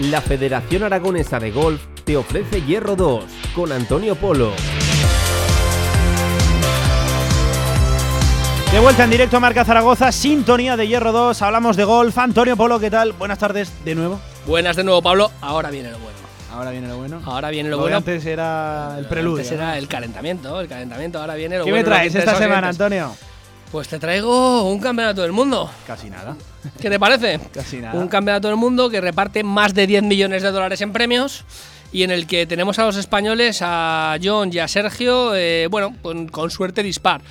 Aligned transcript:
La 0.00 0.20
Federación 0.20 0.82
Aragonesa 0.82 1.38
de 1.38 1.50
Golf 1.50 1.80
te 2.04 2.16
ofrece 2.16 2.62
Hierro 2.62 2.96
2 2.96 3.24
con 3.54 3.70
Antonio 3.70 4.16
Polo. 4.16 4.52
De 8.72 8.80
vuelta 8.80 9.04
en 9.04 9.10
directo 9.10 9.36
a 9.36 9.40
Marca 9.40 9.64
Zaragoza, 9.64 10.10
sintonía 10.10 10.76
de 10.76 10.88
Hierro 10.88 11.12
2, 11.12 11.40
hablamos 11.42 11.76
de 11.76 11.84
golf. 11.84 12.18
Antonio 12.18 12.56
Polo, 12.56 12.80
¿qué 12.80 12.90
tal? 12.90 13.12
Buenas 13.12 13.38
tardes 13.38 13.72
de 13.84 13.94
nuevo. 13.94 14.20
Buenas 14.46 14.74
de 14.74 14.82
nuevo, 14.82 15.00
Pablo. 15.00 15.30
Ahora 15.40 15.70
viene 15.70 15.92
lo 15.92 15.98
bueno. 15.98 16.18
Ahora 16.52 16.70
viene 16.72 16.88
lo 16.88 16.96
bueno. 16.96 17.20
Ahora 17.24 17.50
viene 17.50 17.68
lo, 17.68 17.76
Lo 17.76 17.82
bueno. 17.82 17.96
antes 17.98 18.26
era 18.26 18.96
el 18.98 19.06
preludio. 19.06 19.38
Antes 19.42 19.52
era 19.52 19.78
el 19.78 19.86
calentamiento, 19.86 20.60
el 20.60 20.66
calentamiento. 20.68 21.20
Ahora 21.20 21.34
viene 21.34 21.58
lo 21.58 21.64
¿Qué 21.64 21.70
bueno. 21.70 21.84
me 21.88 21.90
lo 21.90 21.94
que 22.02 22.10
traes 22.10 22.14
esta 22.16 22.34
semana, 22.36 22.68
oyentes. 22.68 22.80
Antonio? 22.80 23.16
Pues 23.70 23.88
te 23.88 23.98
traigo 23.98 24.68
un 24.70 24.78
campeonato 24.78 25.22
del 25.22 25.32
mundo. 25.32 25.70
Casi 25.86 26.08
nada. 26.08 26.36
¿Qué 26.80 26.88
te 26.88 26.98
parece? 26.98 27.40
Casi 27.52 27.78
nada. 27.78 27.98
Un 27.98 28.08
campeonato 28.08 28.48
del 28.48 28.56
mundo 28.56 28.88
que 28.88 29.00
reparte 29.00 29.42
más 29.42 29.74
de 29.74 29.86
10 29.86 30.04
millones 30.04 30.42
de 30.42 30.50
dólares 30.50 30.80
en 30.80 30.92
premios 30.92 31.44
y 31.92 32.02
en 32.02 32.10
el 32.10 32.26
que 32.26 32.46
tenemos 32.46 32.78
a 32.78 32.84
los 32.84 32.96
españoles, 32.96 33.58
a 33.62 34.16
John 34.22 34.50
y 34.52 34.58
a 34.58 34.68
Sergio, 34.68 35.34
eh, 35.34 35.66
bueno, 35.70 35.94
con, 36.02 36.28
con 36.28 36.50
suerte 36.50 36.82
dispar. 36.82 37.22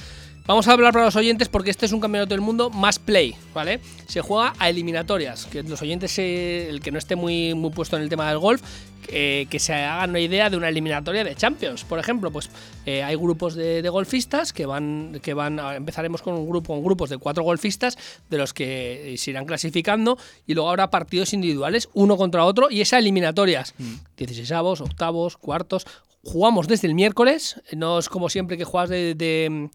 Vamos 0.46 0.68
a 0.68 0.74
hablar 0.74 0.92
para 0.92 1.06
los 1.06 1.16
oyentes 1.16 1.48
porque 1.48 1.70
este 1.70 1.86
es 1.86 1.94
un 1.94 2.02
campeonato 2.02 2.34
del 2.34 2.42
mundo 2.42 2.70
más 2.70 3.00
play, 3.00 3.34
¿vale? 3.54 3.80
Se 4.08 4.20
juega 4.20 4.54
a 4.60 4.70
eliminatorias, 4.70 5.46
que 5.46 5.64
los 5.64 5.82
oyentes, 5.82 6.20
eh, 6.20 6.68
el 6.70 6.82
que 6.82 6.92
no 6.92 6.98
esté 6.98 7.16
muy, 7.16 7.54
muy 7.54 7.72
puesto 7.72 7.96
en 7.96 8.04
el 8.04 8.10
tema 8.10 8.28
del 8.28 8.40
golf, 8.40 8.62
eh, 9.08 9.48
que 9.50 9.58
se 9.60 9.74
hagan 9.74 10.10
una 10.10 10.20
idea 10.20 10.50
de 10.50 10.58
una 10.58 10.68
eliminatoria 10.68 11.24
de 11.24 11.34
Champions. 11.36 11.86
Por 11.86 11.98
ejemplo, 11.98 12.30
pues 12.30 12.50
eh, 12.86 13.04
hay 13.04 13.16
grupos 13.16 13.56
de, 13.56 13.82
de 13.82 13.88
golfistas 13.90 14.52
que 14.52 14.66
van, 14.66 15.18
que 15.22 15.34
van, 15.34 15.62
a- 15.62 15.78
empezaremos 15.78 16.22
con 16.22 16.34
un 16.34 16.46
grupo, 16.46 16.74
con 16.74 16.84
grupos 16.84 17.10
de 17.10 17.18
cuatro 17.18 17.44
golfistas, 17.44 17.98
de 18.30 18.38
los 18.38 18.54
que 18.54 19.16
se 19.18 19.32
irán 19.32 19.46
clasificando, 19.46 20.18
y 20.46 20.56
luego 20.56 20.70
habrá 20.70 20.90
partidos 20.90 21.32
individuales, 21.32 21.88
uno 21.94 22.18
contra 22.18 22.44
otro, 22.44 22.70
y 22.70 22.82
esas 22.82 23.00
eliminatorias. 23.00 23.76
16 24.18 24.52
avos, 24.52 24.82
octavos, 24.82 25.38
cuartos. 25.38 25.86
Jugamos 26.26 26.70
desde 26.70 26.88
el 26.88 26.96
miércoles, 26.96 27.62
no 27.74 28.00
es 28.00 28.08
como 28.08 28.30
siempre 28.30 28.58
que 28.58 28.64
juegas 28.64 28.90
de, 28.90 29.70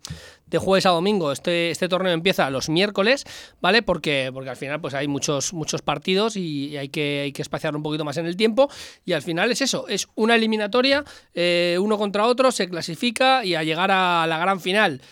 jueves 0.57 0.87
a 0.87 0.91
domingo. 0.91 1.31
Este, 1.31 1.71
este 1.71 1.91
torneo 1.91 2.13
empieza 2.13 2.49
los 2.49 2.71
miércoles, 2.71 3.25
¿vale? 3.61 3.83
Porque, 3.83 4.33
al 4.35 4.57
final 4.57 4.81
pues 4.81 4.95
hay 4.95 5.09
muchos, 5.09 5.53
partidos 5.85 6.37
y 6.37 6.75
hay 6.79 6.89
que, 6.89 7.31
espaciar 7.37 7.77
un 7.77 7.83
poquito 7.83 8.07
más 8.07 8.17
en 8.17 8.25
el 8.25 8.37
tiempo. 8.39 8.71
Y 9.05 9.13
al 9.13 9.21
final 9.21 9.53
es 9.53 9.61
eso, 9.61 9.89
es 9.89 10.09
una 10.15 10.37
eliminatoria, 10.37 11.05
eh, 11.35 11.77
uno 11.79 11.99
contra 11.99 12.25
otro, 12.25 12.51
se 12.51 12.67
clasifica 12.67 13.45
y 13.45 13.55
a 13.55 13.63
llegar 13.63 13.91
a 13.91 14.27
la 14.27 14.39
gran 14.39 14.59
final. 14.59 15.03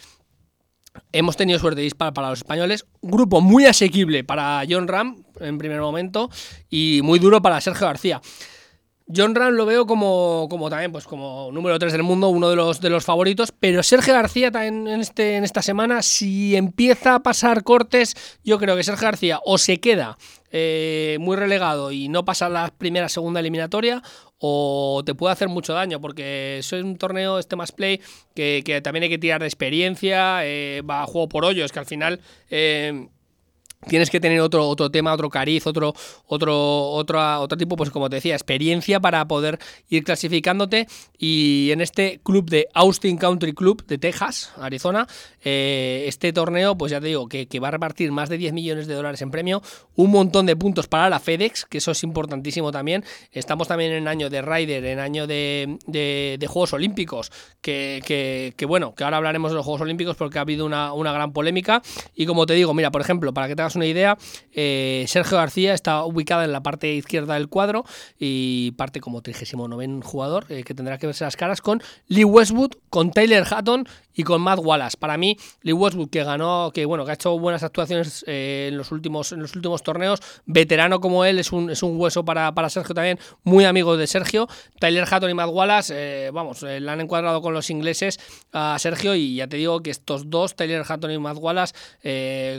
Hemos 1.12 1.36
tenido 1.36 1.58
suerte 1.58 1.80
de 1.80 1.84
disparar 1.84 2.14
para 2.14 2.30
los 2.30 2.38
españoles. 2.38 2.86
Un 3.02 3.10
grupo 3.10 3.42
muy 3.42 3.66
asequible 3.66 4.24
para 4.24 4.62
John 4.66 4.88
Ram 4.88 5.22
en 5.40 5.58
primer 5.58 5.82
momento 5.82 6.30
y 6.70 7.00
muy 7.02 7.18
duro 7.18 7.42
para 7.42 7.60
Sergio 7.60 7.86
García. 7.86 8.22
John 9.14 9.36
Ram 9.36 9.54
lo 9.54 9.66
veo 9.66 9.86
como, 9.86 10.48
como 10.50 10.68
también, 10.68 10.90
pues 10.90 11.04
como 11.06 11.50
número 11.52 11.78
3 11.78 11.92
del 11.92 12.02
mundo, 12.02 12.28
uno 12.28 12.50
de 12.50 12.56
los, 12.56 12.80
de 12.80 12.90
los 12.90 13.04
favoritos. 13.04 13.52
Pero 13.52 13.82
Sergio 13.84 14.12
García 14.14 14.50
también 14.50 14.88
en, 14.88 15.00
este, 15.00 15.36
en 15.36 15.44
esta 15.44 15.62
semana, 15.62 16.02
si 16.02 16.56
empieza 16.56 17.14
a 17.14 17.22
pasar 17.22 17.62
cortes, 17.62 18.14
yo 18.42 18.58
creo 18.58 18.74
que 18.76 18.82
Sergio 18.82 19.04
García 19.04 19.40
o 19.44 19.58
se 19.58 19.78
queda 19.78 20.18
eh, 20.50 21.18
muy 21.20 21.36
relegado 21.36 21.92
y 21.92 22.08
no 22.08 22.24
pasa 22.24 22.48
la 22.48 22.72
primera, 22.76 23.08
segunda 23.08 23.38
eliminatoria, 23.38 24.02
o 24.38 25.02
te 25.06 25.14
puede 25.14 25.32
hacer 25.32 25.48
mucho 25.48 25.72
daño, 25.72 26.00
porque 26.00 26.58
es 26.58 26.72
un 26.72 26.96
torneo, 26.96 27.38
este 27.38 27.54
más 27.54 27.70
play, 27.70 28.00
que, 28.34 28.62
que 28.64 28.80
también 28.80 29.04
hay 29.04 29.08
que 29.08 29.18
tirar 29.18 29.40
de 29.40 29.46
experiencia, 29.46 30.44
eh, 30.44 30.82
va 30.82 31.02
a 31.02 31.06
juego 31.06 31.28
por 31.28 31.44
hoyos, 31.44 31.70
que 31.70 31.78
al 31.78 31.86
final. 31.86 32.20
eh, 32.50 33.08
Tienes 33.88 34.10
que 34.10 34.18
tener 34.20 34.40
otro, 34.40 34.66
otro 34.68 34.90
tema, 34.90 35.12
otro 35.12 35.28
cariz, 35.30 35.66
otro, 35.66 35.94
otro, 36.26 36.88
otro, 36.90 37.40
otro 37.40 37.56
tipo, 37.58 37.76
pues 37.76 37.90
como 37.90 38.10
te 38.10 38.16
decía, 38.16 38.34
experiencia 38.34 38.98
para 39.00 39.26
poder 39.28 39.58
ir 39.88 40.02
clasificándote. 40.02 40.88
Y 41.18 41.70
en 41.70 41.80
este 41.80 42.20
club 42.24 42.48
de 42.50 42.66
Austin 42.74 43.16
Country 43.16 43.52
Club 43.52 43.86
de 43.86 43.98
Texas, 43.98 44.52
Arizona, 44.60 45.06
eh, 45.44 46.04
este 46.08 46.32
torneo, 46.32 46.76
pues 46.76 46.90
ya 46.90 47.00
te 47.00 47.06
digo, 47.06 47.28
que, 47.28 47.46
que 47.46 47.60
va 47.60 47.68
a 47.68 47.70
repartir 47.70 48.10
más 48.10 48.28
de 48.28 48.38
10 48.38 48.52
millones 48.54 48.86
de 48.86 48.94
dólares 48.94 49.22
en 49.22 49.30
premio, 49.30 49.62
un 49.94 50.10
montón 50.10 50.46
de 50.46 50.56
puntos 50.56 50.88
para 50.88 51.08
la 51.08 51.20
FedEx, 51.20 51.64
que 51.66 51.78
eso 51.78 51.92
es 51.92 52.02
importantísimo 52.02 52.72
también. 52.72 53.04
Estamos 53.30 53.68
también 53.68 53.92
en 53.92 54.08
año 54.08 54.30
de 54.30 54.42
Ryder, 54.42 54.84
en 54.84 54.98
año 54.98 55.26
de, 55.26 55.78
de- 55.86 56.46
Juegos 56.48 56.72
Olímpicos, 56.72 57.30
que, 57.60 58.00
que- 58.04 58.54
que, 58.56 58.66
bueno, 58.66 58.94
que 58.94 59.04
ahora 59.04 59.16
hablaremos 59.18 59.50
de 59.52 59.56
los 59.56 59.64
Juegos 59.64 59.82
Olímpicos 59.82 60.16
porque 60.16 60.38
ha 60.38 60.42
habido 60.42 60.64
una, 60.66 60.92
una 60.92 61.12
gran 61.12 61.32
polémica. 61.32 61.82
Y 62.14 62.24
como 62.26 62.46
te 62.46 62.54
digo, 62.54 62.72
mira, 62.74 62.90
por 62.90 63.00
ejemplo, 63.00 63.32
para 63.34 63.48
que 63.48 63.56
te 63.56 63.62
una 63.74 63.86
idea, 63.86 64.16
eh, 64.52 65.04
Sergio 65.08 65.36
García 65.38 65.74
está 65.74 66.04
ubicada 66.04 66.44
en 66.44 66.52
la 66.52 66.62
parte 66.62 66.94
izquierda 66.94 67.34
del 67.34 67.48
cuadro 67.48 67.84
y 68.18 68.72
parte 68.72 69.00
como 69.00 69.22
39 69.22 70.00
jugador, 70.02 70.46
eh, 70.48 70.62
que 70.64 70.74
tendrá 70.74 70.98
que 70.98 71.06
verse 71.06 71.24
las 71.24 71.36
caras 71.36 71.60
con 71.60 71.82
Lee 72.08 72.24
Westwood, 72.24 72.72
con 72.90 73.10
Taylor 73.10 73.46
Hatton 73.50 73.88
y 74.14 74.22
con 74.22 74.40
Matt 74.40 74.60
Wallace. 74.62 74.96
Para 74.96 75.18
mí, 75.18 75.36
Lee 75.62 75.72
Westwood, 75.72 76.08
que 76.08 76.24
ganó, 76.24 76.70
que 76.72 76.86
bueno, 76.86 77.04
que 77.04 77.10
ha 77.10 77.14
hecho 77.14 77.38
buenas 77.38 77.62
actuaciones 77.62 78.24
eh, 78.26 78.68
en, 78.70 78.78
los 78.78 78.92
últimos, 78.92 79.32
en 79.32 79.40
los 79.40 79.54
últimos 79.54 79.82
torneos, 79.82 80.20
veterano 80.46 81.00
como 81.00 81.24
él, 81.24 81.38
es 81.38 81.52
un, 81.52 81.70
es 81.70 81.82
un 81.82 82.00
hueso 82.00 82.24
para, 82.24 82.54
para 82.54 82.70
Sergio 82.70 82.94
también, 82.94 83.18
muy 83.44 83.64
amigo 83.64 83.96
de 83.96 84.06
Sergio. 84.06 84.48
Tyler 84.78 85.06
Hatton 85.10 85.30
y 85.30 85.34
Matt 85.34 85.50
Wallace, 85.50 86.30
vamos, 86.30 86.62
le 86.62 86.90
han 86.90 87.00
encuadrado 87.00 87.42
con 87.42 87.52
los 87.52 87.68
ingleses 87.70 88.18
a 88.52 88.78
Sergio 88.78 89.14
y 89.14 89.36
ya 89.36 89.46
te 89.48 89.56
digo 89.56 89.80
que 89.80 89.90
estos 89.90 90.30
dos, 90.30 90.56
Tyler 90.56 90.84
Hatton 90.86 91.10
y 91.10 91.18
Matt 91.18 91.38
Wallace, 91.38 91.74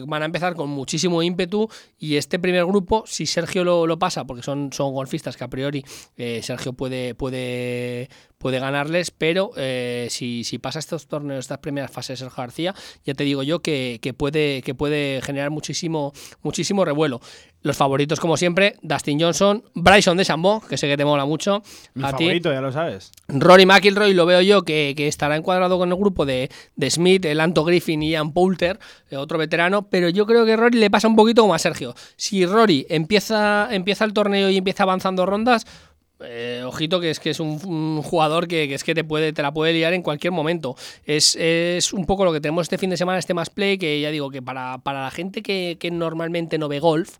van 0.06 0.22
a 0.22 0.25
empezar 0.25 0.56
con 0.56 0.69
muchísimo 0.69 0.97
ímpetu 1.03 1.69
y 1.97 2.16
este 2.16 2.40
primer 2.40 2.66
grupo, 2.66 3.03
si 3.06 3.25
Sergio 3.25 3.63
lo, 3.63 3.88
lo 3.88 4.00
pasa, 4.00 4.25
porque 4.25 4.44
son, 4.44 4.72
son 4.74 4.94
golfistas 4.94 5.38
que 5.38 5.44
a 5.44 5.47
priori 5.47 5.84
eh, 6.18 6.41
Sergio 6.44 6.74
puede, 6.74 7.16
puede, 7.16 8.09
puede 8.38 8.59
ganarles, 8.59 9.12
pero 9.12 9.52
eh, 9.57 10.07
si, 10.09 10.44
si 10.44 10.57
pasa 10.57 10.80
estos 10.80 11.07
torneos, 11.07 11.40
estas 11.40 11.59
primeras 11.59 11.91
fases 11.91 12.19
Sergio 12.19 12.38
García, 12.38 12.75
ya 13.06 13.13
te 13.13 13.24
digo 13.24 13.44
yo 13.44 13.59
que, 13.59 14.00
que 14.02 14.13
puede, 14.13 14.62
que 14.62 14.75
puede 14.75 15.22
generar 15.22 15.50
muchísimo, 15.50 16.13
muchísimo 16.41 16.86
revuelo. 16.86 17.22
Los 17.67 17.75
favoritos, 17.75 18.22
como 18.22 18.38
siempre, 18.38 18.78
Dustin 18.81 19.19
Johnson, 19.19 19.61
Bryson 19.73 20.16
de 20.16 20.23
Chambó, 20.23 20.61
que 20.61 20.78
sé 20.78 20.88
que 20.88 20.95
te 20.95 21.03
mola 21.03 21.25
mucho. 21.25 21.61
Mi 21.95 22.05
a 22.05 22.13
ti. 22.13 22.23
favorito, 22.23 22.53
ya 22.53 22.61
lo 22.61 22.72
sabes. 22.72 23.11
Rory 23.28 23.66
McIlroy 23.66 24.13
lo 24.13 24.25
veo 24.25 24.39
yo 24.39 24.61
que, 24.61 24.94
que 24.95 25.09
estará 25.09 25.35
encuadrado 25.35 25.77
con 25.77 25.89
el 25.89 25.97
grupo 25.97 26.25
de, 26.25 26.50
de 26.77 26.89
Smith, 26.89 27.25
el 27.25 27.41
Anto 27.41 27.66
Griffin 27.66 28.01
y 28.03 28.11
Ian 28.11 28.31
Poulter, 28.31 28.79
eh, 29.11 29.17
otro 29.17 29.38
veterano, 29.38 29.89
pero 29.89 30.07
yo 30.07 30.25
creo 30.25 30.45
que 30.45 30.56
Rory 30.56 30.77
le 30.77 30.89
pasa 30.89 31.09
un 31.09 31.17
poquito 31.17 31.41
como 31.41 31.56
a 31.56 31.59
Sergio. 31.59 31.94
Si 32.16 32.45
Rory 32.45 32.88
empieza, 32.89 33.67
empieza 33.69 34.06
el 34.06 34.13
torneo 34.13 34.50
y 34.50 34.56
empieza 34.56 34.83
avanzando 34.83 35.25
rondas, 35.25 35.66
eh, 36.19 36.63
ojito 36.66 37.00
que 37.00 37.11
es 37.11 37.19
que 37.19 37.29
es 37.29 37.39
un, 37.39 37.59
un 37.63 38.01
jugador 38.01 38.47
que, 38.47 38.67
que 38.67 38.73
es 38.73 38.83
que 38.83 38.95
te 38.95 39.03
puede 39.03 39.33
te 39.33 39.44
la 39.44 39.53
puede 39.53 39.72
liar 39.72 39.94
en 39.94 40.01
cualquier 40.01 40.33
momento 40.33 40.75
es, 41.06 41.35
es 41.39 41.94
un 41.94 42.07
poco 42.07 42.25
lo 42.25 42.33
que 42.33 42.41
tenemos 42.41 42.63
este 42.63 42.79
fin 42.79 42.89
de 42.89 42.97
semana 42.97 43.19
este 43.19 43.35
más 43.35 43.51
play 43.51 43.77
que 43.77 44.01
ya 44.01 44.09
digo 44.09 44.31
que 44.31 44.41
para, 44.41 44.79
para 44.79 45.03
la 45.03 45.11
gente 45.11 45.44
que, 45.44 45.77
que 45.79 45.91
normalmente 45.91 46.57
no 46.57 46.69
ve 46.69 46.79
golf 46.79 47.17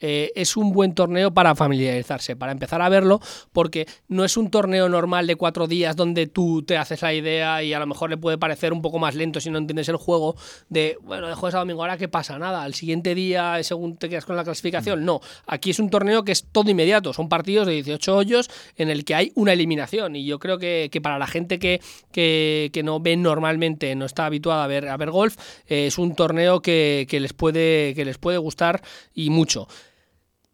eh, 0.00 0.32
es 0.34 0.56
un 0.56 0.72
buen 0.72 0.94
torneo 0.94 1.32
para 1.32 1.54
familiarizarse 1.54 2.36
para 2.36 2.52
empezar 2.52 2.82
a 2.82 2.88
verlo 2.88 3.20
porque 3.52 3.86
no 4.08 4.24
es 4.24 4.36
un 4.36 4.50
torneo 4.50 4.88
normal 4.88 5.26
de 5.26 5.36
cuatro 5.36 5.66
días 5.66 5.96
donde 5.96 6.26
tú 6.26 6.62
te 6.62 6.76
haces 6.76 7.02
la 7.02 7.14
idea 7.14 7.62
y 7.62 7.72
a 7.72 7.78
lo 7.78 7.86
mejor 7.86 8.10
le 8.10 8.16
puede 8.16 8.38
parecer 8.38 8.72
un 8.72 8.82
poco 8.82 8.98
más 8.98 9.14
lento 9.14 9.40
si 9.40 9.50
no 9.50 9.58
entiendes 9.58 9.88
el 9.88 9.96
juego 9.96 10.36
de 10.68 10.96
bueno 11.02 11.28
de 11.28 11.34
jueves 11.34 11.54
a 11.54 11.58
domingo 11.58 11.82
ahora 11.82 11.96
qué 11.96 12.08
pasa 12.08 12.38
nada 12.38 12.62
al 12.62 12.74
siguiente 12.74 13.14
día 13.14 13.62
según 13.62 13.96
te 13.96 14.08
quedas 14.08 14.24
con 14.24 14.36
la 14.36 14.44
clasificación 14.44 15.04
no 15.04 15.20
aquí 15.46 15.70
es 15.70 15.78
un 15.78 15.90
torneo 15.90 16.24
que 16.24 16.32
es 16.32 16.46
todo 16.50 16.70
inmediato 16.70 17.12
son 17.12 17.28
partidos 17.28 17.66
de 17.66 17.74
18 17.74 18.16
hoyos 18.16 18.50
en 18.76 18.90
el 18.90 19.04
que 19.04 19.14
hay 19.14 19.32
una 19.34 19.52
eliminación. 19.52 20.16
Y 20.16 20.24
yo 20.24 20.38
creo 20.38 20.58
que, 20.58 20.88
que 20.90 21.00
para 21.00 21.18
la 21.18 21.26
gente 21.26 21.58
que, 21.58 21.80
que, 22.12 22.70
que, 22.72 22.82
no 22.82 23.00
ve 23.00 23.16
normalmente, 23.16 23.94
no 23.94 24.04
está 24.04 24.26
habituada 24.26 24.64
a 24.64 24.66
ver, 24.66 24.88
a 24.88 24.96
ver 24.96 25.10
golf, 25.10 25.36
eh, 25.66 25.86
es 25.86 25.98
un 25.98 26.14
torneo 26.14 26.60
que, 26.60 27.06
que, 27.08 27.20
les 27.20 27.32
puede, 27.32 27.94
que 27.94 28.04
les 28.04 28.18
puede 28.18 28.38
gustar 28.38 28.82
y 29.14 29.30
mucho. 29.30 29.68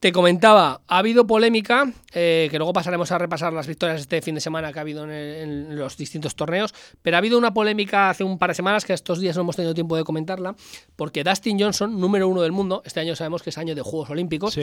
Te 0.07 0.13
comentaba, 0.13 0.83
ha 0.87 0.99
habido 0.99 1.27
polémica, 1.27 1.93
eh, 2.15 2.47
que 2.49 2.59
luego 2.59 2.73
pasaremos 2.73 3.11
a 3.11 3.19
repasar 3.19 3.53
las 3.53 3.67
victorias 3.67 4.03
este 4.03 4.23
fin 4.23 4.37
de 4.37 4.41
semana 4.41 4.73
que 4.73 4.79
ha 4.79 4.83
habido 4.83 5.05
en, 5.11 5.77
los 5.77 5.97
distintos 5.97 6.37
torneos, 6.37 6.73
pero 7.03 7.17
ha 7.17 7.19
habido 7.19 7.37
una 7.37 7.53
polémica 7.53 8.09
hace 8.09 8.23
un 8.23 8.39
par 8.39 8.51
de 8.51 8.55
semanas 8.55 8.85
que 8.85 8.93
estos 8.93 9.19
días 9.19 9.35
no 9.35 9.43
hemos 9.43 9.57
tenido 9.57 9.75
tiempo 9.75 9.97
de 9.97 10.05
comentarla, 10.05 10.55
porque 10.95 11.25
Dustin 11.25 11.59
Johnson, 11.59 11.99
número 11.99 12.29
uno 12.29 12.43
del 12.43 12.53
mundo, 12.53 12.83
este 12.85 13.01
año 13.01 13.17
sabemos 13.17 13.43
que 13.43 13.51
es 13.51 13.59
año 13.59 13.75
de 13.75 13.83
Juegos 13.83 14.09
Olímpicos. 14.09 14.57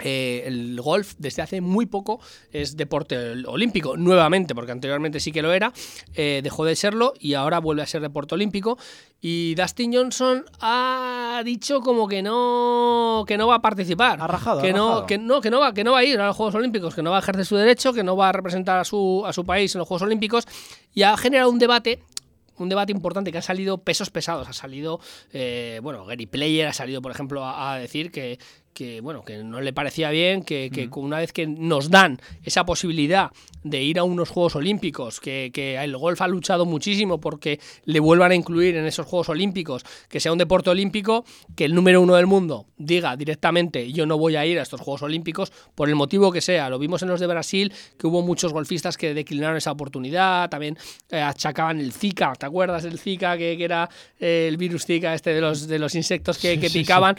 Eh, 0.00 0.42
el 0.46 0.80
golf 0.80 1.14
desde 1.18 1.42
hace 1.42 1.60
muy 1.60 1.86
poco 1.86 2.20
es 2.50 2.76
deporte 2.76 3.16
olímpico, 3.46 3.96
nuevamente, 3.96 4.54
porque 4.54 4.72
anteriormente 4.72 5.20
sí 5.20 5.30
que 5.30 5.40
lo 5.40 5.52
era, 5.52 5.72
eh, 6.14 6.40
dejó 6.42 6.64
de 6.64 6.74
serlo 6.74 7.12
y 7.20 7.34
ahora 7.34 7.60
vuelve 7.60 7.82
a 7.82 7.86
ser 7.86 8.02
deporte 8.02 8.34
olímpico. 8.34 8.76
Y 9.20 9.54
Dustin 9.54 9.94
Johnson 9.94 10.44
ha 10.60 11.42
dicho 11.44 11.80
como 11.80 12.08
que 12.08 12.22
no 12.22 13.24
que 13.26 13.38
no 13.38 13.46
va 13.46 13.56
a 13.56 13.62
participar, 13.62 14.20
ha 14.20 14.26
rajado, 14.26 14.60
que 14.60 14.70
ha 14.70 14.72
no 14.72 14.88
rajado. 14.88 15.06
que 15.06 15.18
no 15.18 15.40
que 15.40 15.50
no 15.50 15.60
va 15.60 15.72
que 15.72 15.84
no 15.84 15.92
va 15.92 15.98
a 15.98 16.04
ir 16.04 16.20
a 16.20 16.26
los 16.26 16.36
Juegos 16.36 16.54
Olímpicos, 16.56 16.94
que 16.94 17.02
no 17.02 17.10
va 17.10 17.16
a 17.16 17.20
ejercer 17.20 17.46
su 17.46 17.56
derecho, 17.56 17.92
que 17.92 18.02
no 18.02 18.16
va 18.16 18.30
a 18.30 18.32
representar 18.32 18.78
a 18.80 18.84
su 18.84 19.22
a 19.24 19.32
su 19.32 19.44
país 19.46 19.74
en 19.74 19.78
los 19.78 19.88
Juegos 19.88 20.02
Olímpicos 20.02 20.44
y 20.92 21.02
ha 21.02 21.16
generado 21.16 21.50
un 21.50 21.58
debate 21.58 22.02
un 22.56 22.68
debate 22.68 22.92
importante 22.92 23.32
que 23.32 23.38
ha 23.38 23.42
salido 23.42 23.78
pesos 23.78 24.10
pesados. 24.10 24.48
Ha 24.48 24.52
salido, 24.52 25.00
eh, 25.32 25.80
bueno, 25.82 26.04
Gary 26.04 26.26
Player 26.26 26.68
ha 26.68 26.72
salido, 26.72 27.02
por 27.02 27.10
ejemplo, 27.10 27.44
a, 27.44 27.72
a 27.72 27.78
decir 27.78 28.12
que, 28.12 28.38
que 28.74 29.00
bueno, 29.00 29.22
que 29.22 29.42
no 29.42 29.60
le 29.60 29.72
parecía 29.72 30.10
bien, 30.10 30.42
que, 30.42 30.70
que 30.70 30.88
una 30.98 31.18
vez 31.18 31.32
que 31.32 31.46
nos 31.46 31.90
dan 31.90 32.20
esa 32.42 32.66
posibilidad 32.66 33.30
de 33.62 33.82
ir 33.82 33.98
a 33.98 34.04
unos 34.04 34.28
Juegos 34.28 34.56
Olímpicos, 34.56 35.20
que, 35.20 35.50
que, 35.54 35.76
el 35.76 35.96
golf 35.96 36.20
ha 36.20 36.28
luchado 36.28 36.66
muchísimo 36.66 37.18
porque 37.18 37.60
le 37.84 38.00
vuelvan 38.00 38.32
a 38.32 38.34
incluir 38.34 38.76
en 38.76 38.84
esos 38.84 39.06
Juegos 39.06 39.30
Olímpicos, 39.30 39.84
que 40.08 40.20
sea 40.20 40.32
un 40.32 40.38
deporte 40.38 40.70
olímpico, 40.70 41.24
que 41.56 41.64
el 41.64 41.74
número 41.74 42.02
uno 42.02 42.14
del 42.14 42.26
mundo 42.26 42.66
diga 42.76 43.16
directamente 43.16 43.92
yo 43.92 44.04
no 44.06 44.18
voy 44.18 44.36
a 44.36 44.44
ir 44.44 44.58
a 44.58 44.62
estos 44.62 44.80
Juegos 44.80 45.02
Olímpicos 45.02 45.52
por 45.74 45.88
el 45.88 45.94
motivo 45.94 46.30
que 46.30 46.40
sea. 46.40 46.68
Lo 46.68 46.78
vimos 46.78 47.02
en 47.02 47.08
los 47.08 47.20
de 47.20 47.26
Brasil, 47.26 47.72
que 47.98 48.06
hubo 48.06 48.22
muchos 48.22 48.52
golfistas 48.52 48.96
que 48.96 49.14
declinaron 49.14 49.56
esa 49.56 49.72
oportunidad, 49.72 50.50
también 50.50 50.76
eh, 51.10 51.20
achacaban 51.20 51.80
el 51.80 51.92
Zika, 51.92 52.34
¿te 52.34 52.46
acuerdas 52.46 52.82
del 52.82 52.98
Zika, 52.98 53.38
que, 53.38 53.56
que 53.56 53.64
era 53.64 53.88
eh, 54.18 54.46
el 54.48 54.56
virus 54.56 54.84
Zika 54.84 55.14
este 55.14 55.32
de 55.32 55.40
los, 55.40 55.66
de 55.68 55.78
los 55.78 55.94
insectos 55.94 56.38
que, 56.38 56.58
que 56.58 56.70
picaban? 56.70 57.16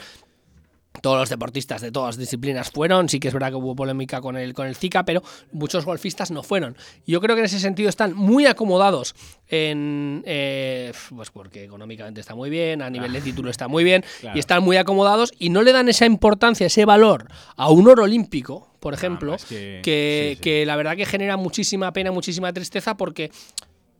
Todos 1.02 1.18
los 1.18 1.30
deportistas 1.30 1.82
de 1.82 1.92
todas 1.92 2.16
las 2.16 2.18
disciplinas 2.18 2.72
fueron, 2.72 3.10
sí 3.10 3.20
que 3.20 3.28
es 3.28 3.34
verdad 3.34 3.50
que 3.50 3.56
hubo 3.56 3.76
polémica 3.76 4.22
con 4.22 4.38
el, 4.38 4.54
con 4.54 4.68
el 4.68 4.76
Zika, 4.76 5.06
pero 5.06 5.24
muchos 5.52 5.86
golfistas 5.86 6.32
no 6.32 6.44
fueron. 6.44 6.76
Yo 7.06 7.22
creo 7.22 7.36
que 7.36 7.42
en 7.42 7.46
ese 7.46 7.60
sentido 7.60 7.90
están 7.90 8.16
muy 8.16 8.46
acomodados 8.46 9.16
en 9.48 10.24
eh, 10.26 10.92
pues 11.16 11.30
porque 11.30 11.64
económicamente 11.64 12.22
está 12.22 12.36
muy 12.36 12.50
bien, 12.50 12.82
a 12.82 12.90
nivel 12.90 13.14
de 13.14 13.22
título 13.22 13.50
está 13.50 13.68
muy 13.68 13.84
bien, 13.84 14.04
y 14.34 14.40
están 14.40 14.64
muy 14.64 14.78
acomodados 14.78 15.34
y 15.38 15.50
no 15.50 15.62
le 15.62 15.72
dan 15.72 15.90
esa 15.90 16.06
importancia, 16.06 16.68
ese 16.68 16.86
valor 16.86 17.28
a 17.56 17.70
un 17.70 17.88
oro 17.88 18.04
olímpico, 18.04 18.68
por 18.80 18.94
ejemplo, 18.94 19.36
que, 19.50 20.38
que 20.42 20.66
la 20.66 20.76
verdad 20.76 20.96
que 20.96 21.06
genera 21.06 21.38
muchísima 21.38 21.92
pena, 21.92 22.12
muchísima 22.12 22.54
tristeza 22.54 22.98
porque 22.98 23.32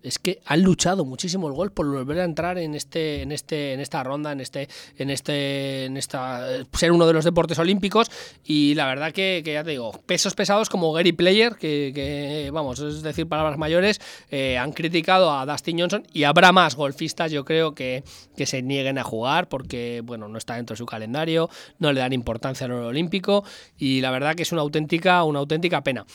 es 0.06 0.20
que 0.20 0.40
han 0.46 0.62
luchado 0.62 1.04
muchísimo 1.04 1.48
el 1.48 1.54
gol 1.54 1.72
por 1.72 1.88
volver 1.88 2.20
a 2.20 2.24
entrar 2.24 2.60
en 2.60 2.76
este, 2.76 3.24
en 3.24 3.32
este, 3.32 3.74
en 3.74 3.80
esta 3.80 4.04
ronda, 4.04 4.32
en 4.32 4.40
este, 4.40 4.70
en 4.98 5.10
este, 5.10 5.86
en 5.86 5.98
esta 5.98 6.48
ser 6.74 6.92
uno 6.92 7.08
de 7.08 7.14
los 7.14 7.26
deportes 7.26 7.58
olímpicos. 7.58 8.12
Y 8.44 8.76
la 8.76 8.86
verdad 8.86 9.12
que, 9.12 9.42
ya 9.44 9.64
te 9.64 9.72
digo, 9.72 9.92
pesos 10.06 10.36
pesados 10.36 10.70
como 10.70 10.94
Gary 10.94 11.12
Player, 11.12 11.56
que, 11.56 12.50
vamos, 12.54 12.80
es 12.80 13.02
decir, 13.02 13.28
palabras 13.28 13.58
mayores, 13.58 14.00
eh, 14.30 14.58
han 14.60 14.74
criticado 14.74 15.32
a 15.32 15.46
Dustin 15.46 15.80
Johnson 15.80 16.06
y 16.14 16.24
habrá 16.24 16.52
más 16.52 16.76
golfistas, 16.76 17.32
yo 17.32 17.44
creo, 17.44 17.74
que, 17.74 18.04
que 18.38 18.46
se 18.46 18.62
nieguen 18.62 19.00
a 19.00 19.04
jugar 19.04 19.50
porque, 19.50 20.02
bueno, 20.04 20.28
no 20.28 20.38
está 20.38 20.56
dentro 20.56 20.76
de 20.76 20.78
su 20.78 20.86
calendario, 20.86 21.50
no 21.80 21.92
le 21.92 22.00
dan 22.00 22.14
importancia 22.14 22.66
al 22.66 22.74
oro 22.74 22.88
olímpico 22.88 23.44
y 23.78 24.02
la 24.02 24.12
verdad 24.12 24.36
que 24.36 24.44
es 24.44 24.52
una 24.52 24.62
auténtica, 24.62 25.24
una 25.24 25.40
auténtica 25.40 25.84
pena. 25.84 26.06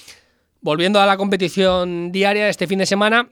Volviendo 0.62 1.00
a 1.00 1.06
la 1.06 1.16
competición 1.16 2.12
diaria 2.12 2.44
de 2.44 2.50
este 2.50 2.66
fin 2.66 2.78
de 2.78 2.86
semana, 2.86 3.30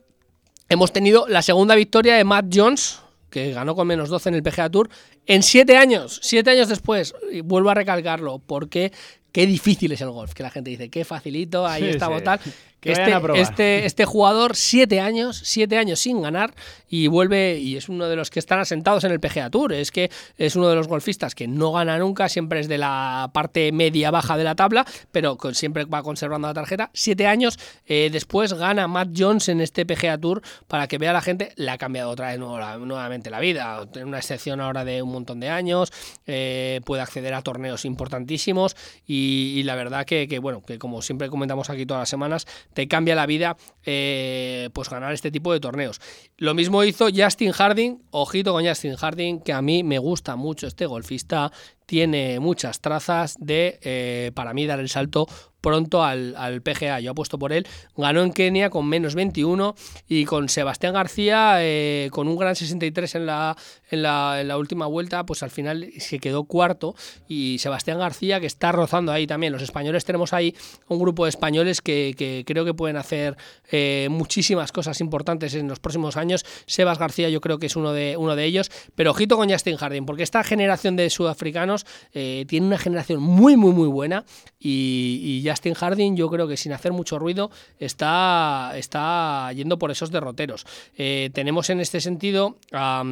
hemos 0.69 0.93
tenido 0.93 1.27
la 1.29 1.43
segunda 1.43 1.75
victoria 1.75 2.17
de 2.17 2.25
Matt 2.25 2.47
Jones, 2.53 3.01
que 3.31 3.53
ganó 3.53 3.75
con 3.75 3.87
menos 3.87 4.09
12 4.09 4.31
en 4.31 4.35
el 4.37 4.43
PGA 4.43 4.71
Tour, 4.71 4.89
en 5.27 5.43
siete 5.43 5.77
años, 5.77 6.21
siete 6.23 6.51
años 6.51 6.69
después, 6.69 7.15
y 7.31 7.41
vuelvo 7.41 7.71
a 7.71 7.75
recalcarlo, 7.75 8.39
porque 8.39 8.93
qué 9.33 9.47
difícil 9.47 9.93
es 9.93 10.01
el 10.01 10.11
golf, 10.11 10.33
que 10.33 10.43
la 10.43 10.51
gente 10.51 10.71
dice, 10.71 10.89
qué 10.89 11.05
facilito, 11.05 11.67
ahí 11.67 11.85
está 11.85 12.09
tal. 12.23 12.41
Este, 12.83 13.41
este, 13.41 13.85
este, 13.87 14.05
jugador, 14.05 14.55
siete 14.55 15.01
años, 15.01 15.41
siete 15.45 15.79
años 15.79 15.99
sin 15.99 16.23
ganar 16.23 16.55
y 16.89 17.09
vuelve 17.09 17.59
y 17.59 17.77
es 17.77 17.89
uno 17.89 18.09
de 18.09 18.15
los 18.15 18.31
que 18.31 18.39
están 18.39 18.61
asentados 18.61 19.03
en 19.05 19.11
el 19.11 19.21
PGA 19.21 19.51
Tour. 19.51 19.73
Es 19.73 19.91
que 19.91 20.11
es 20.37 20.55
uno 20.55 20.69
de 20.69 20.77
los 20.77 20.87
golfistas 20.87 21.35
que 21.35 21.49
no 21.49 21.73
gana 21.73 21.99
nunca, 21.99 22.29
siempre 22.29 22.61
es 22.61 22.69
de 22.69 22.79
la 22.79 23.31
parte 23.33 23.73
media-baja 23.73 24.37
de 24.37 24.45
la 24.45 24.55
tabla, 24.55 24.87
pero 25.11 25.37
siempre 25.53 25.85
va 25.87 26.03
conservando 26.03 26.47
la 26.47 26.55
tarjeta. 26.55 26.91
Siete 26.93 27.27
años 27.27 27.59
eh, 27.87 28.11
después 28.13 28.53
gana 28.53 28.87
Matt 28.87 29.09
Jones 29.17 29.49
en 29.49 29.61
este 29.61 29.85
PGA 29.85 30.19
Tour 30.19 30.43
para 30.69 30.87
que 30.87 30.99
vea 30.99 31.13
la 31.13 31.21
gente, 31.21 31.53
le 31.57 31.71
ha 31.71 31.79
cambiado 31.79 32.11
otra 32.11 32.29
vez 32.29 32.39
nuevamente 32.39 33.31
la 33.31 33.41
vida. 33.41 33.87
Tiene 33.93 34.07
una 34.07 34.19
excepción 34.19 34.61
ahora 34.61 34.85
de 34.85 35.03
un 35.03 35.11
montón 35.11 35.41
de 35.41 35.49
años, 35.49 35.93
eh, 36.27 36.81
puede 36.85 37.03
acceder 37.03 37.35
a 37.35 37.43
torneos 37.43 37.85
importantísimos 37.85 38.77
y, 39.07 39.63
la 39.65 39.75
verdad 39.75 40.07
que, 40.07 40.29
que, 40.29 40.39
bueno, 40.39 40.63
que 40.63 40.79
como 40.79 41.03
siempre 41.03 41.29
comentamos 41.29 41.69
aquí 41.71 41.85
todas 41.85 42.03
las 42.03 42.09
semanas, 42.09 42.47
te 42.79 42.87
cambia 42.87 43.17
la 43.17 43.27
vida 43.27 43.57
eh, 43.85 44.71
pues 44.73 44.89
ganar 44.89 45.13
este 45.13 45.33
tipo 45.33 45.53
de 45.53 45.59
torneos. 45.59 46.01
Lo 46.37 46.55
mismo 46.55 46.85
hizo 46.85 47.09
Justin 47.13 47.51
Harding, 47.51 47.97
ojito 48.13 48.53
con 48.53 48.65
Justin 48.65 48.95
Harding, 48.95 49.41
que 49.41 49.53
a 49.53 49.61
mí 49.61 49.83
me 49.83 49.99
gusta 49.99 50.37
mucho 50.37 50.69
este 50.69 50.87
golfista, 50.87 51.51
tiene 51.87 52.39
muchas 52.39 52.81
trazas 52.81 53.35
de, 53.41 53.81
eh, 53.83 54.31
para 54.33 54.55
mí, 54.55 54.65
dar 54.65 54.79
el 54.79 54.89
salto 54.89 55.27
pronto 55.69 56.03
al, 56.03 56.63
PGA. 56.63 56.99
Yo 57.01 57.11
apuesto 57.11 57.39
por 57.39 57.53
él. 57.53 57.67
Ganó 57.95 58.23
en 58.23 58.33
Kenia 58.33 58.71
con 58.71 58.89
menos 58.89 59.15
21 59.15 59.75
y 60.09 60.25
con 60.25 60.49
Sebastián 60.49 60.95
García 60.95 61.57
eh, 61.59 62.09
con 62.11 62.27
un 62.27 62.39
gran 62.39 62.57
63 62.57 63.17
en 63.17 63.27
la, 63.27 63.55
en 63.91 64.03
la, 64.03 64.57
última 64.57 64.87
vuelta, 64.87 65.27
pues 65.27 65.43
al 65.43 65.51
final 65.51 65.91
se 65.99 66.21
quedó 66.21 66.45
cuarto. 66.45 66.95
Y 67.29 67.59
Sebastián 67.59 67.99
García 67.99 68.41
que 68.41 68.47
está 68.47 68.73
rozando 68.73 69.13
ahí 69.13 69.27
también. 69.27 69.53
Los 69.53 69.61
españoles 69.61 70.07
tenemos 70.07 70.33
ahí 70.33 70.55
un 70.89 70.99
grupo 70.99 71.25
de 71.27 71.29
españoles 71.29 71.83
que, 71.83 72.45
creo 72.47 72.65
que 72.65 72.73
pueden 72.73 72.97
hacer 72.97 73.37
eh, 73.71 74.09
muchísimas 74.11 74.73
cosas 74.73 75.03
importantes 75.03 75.53
en 75.53 75.69
los 75.69 75.81
próximos 75.81 76.17
años. 76.17 76.47
Sebas 76.65 76.99
García 76.99 77.29
yo 77.29 77.43
creo 77.43 77.59
que 77.59 77.67
es 77.67 77.77
uno 77.77 77.93
de, 77.93 78.17
uno 78.17 78.37
de 78.37 78.45
ellos. 78.47 78.71
Pero 78.95 79.11
ojito 79.11 79.37
con 79.37 79.51
Justin 79.51 79.77
Harding, 79.77 80.07
porque 80.07 80.23
esta 80.23 80.43
generación 80.45 80.97
de 80.97 81.11
sudafricanos 81.11 81.85
eh, 82.15 82.47
tiene 82.49 82.67
una 82.67 82.79
generación 82.79 83.21
muy, 83.21 83.59
muy, 83.59 83.73
muy 83.73 83.89
buena 83.89 84.25
y, 84.59 85.21
y 85.23 85.43
Justin 85.59 85.75
Harding 85.75 86.17
yo 86.17 86.31
creo 86.31 86.47
que 86.47 86.57
sin 86.57 86.73
hacer 86.73 86.93
mucho 86.93 87.19
ruido 87.19 87.51
está, 87.81 88.73
está 88.77 89.53
yendo 89.53 89.79
por 89.79 89.91
esos 89.91 90.13
derroteros. 90.13 90.65
Eh, 90.97 91.31
tenemos 91.35 91.69
en 91.71 91.81
este 91.81 92.01
sentido 92.01 92.57
a, 92.73 93.03